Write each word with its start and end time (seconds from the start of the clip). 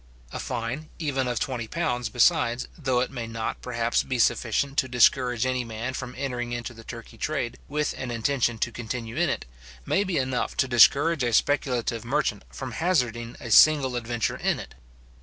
A 0.33 0.39
fine, 0.39 0.89
even 0.97 1.27
of 1.27 1.39
twenty 1.39 1.67
pounds, 1.67 2.09
besides, 2.09 2.67
though 2.75 3.01
it 3.01 3.11
may 3.11 3.27
not, 3.27 3.61
perhaps, 3.61 4.01
be 4.01 4.17
sufficient 4.17 4.75
to 4.79 4.87
discourage 4.87 5.45
any 5.45 5.63
man 5.63 5.93
from 5.93 6.15
entering 6.17 6.53
into 6.53 6.73
the 6.73 6.83
Turkey 6.83 7.19
trade, 7.19 7.59
with 7.67 7.93
an 7.95 8.09
intention 8.09 8.57
to 8.65 8.71
continue 8.71 9.15
in 9.15 9.29
it, 9.29 9.45
may 9.85 10.03
be 10.03 10.17
enough 10.17 10.57
to 10.57 10.67
discourage 10.67 11.21
a 11.23 11.31
speculative 11.33 12.03
merchant 12.03 12.41
from 12.49 12.71
hazarding 12.71 13.37
a 13.39 13.51
single 13.51 13.95
adventure 13.95 14.37
in 14.37 14.59
it. 14.59 14.73